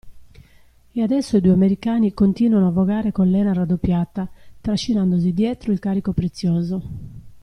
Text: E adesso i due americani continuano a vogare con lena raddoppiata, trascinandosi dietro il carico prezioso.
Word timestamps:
E 0.93 1.03
adesso 1.03 1.37
i 1.37 1.41
due 1.41 1.51
americani 1.51 2.11
continuano 2.15 2.65
a 2.65 2.71
vogare 2.71 3.11
con 3.11 3.29
lena 3.29 3.53
raddoppiata, 3.53 4.27
trascinandosi 4.59 5.31
dietro 5.31 5.71
il 5.71 5.77
carico 5.77 6.11
prezioso. 6.11 6.81